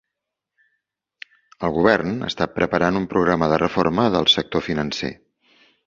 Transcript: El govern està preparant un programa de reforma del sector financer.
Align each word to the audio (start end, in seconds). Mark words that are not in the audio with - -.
El 1.67 1.75
govern 1.77 2.17
està 2.29 2.49
preparant 2.55 2.99
un 3.03 3.07
programa 3.13 3.53
de 3.53 3.63
reforma 3.67 4.11
del 4.17 4.31
sector 4.39 4.69
financer. 4.71 5.17